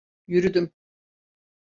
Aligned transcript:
Yürüdüm. 0.27 0.71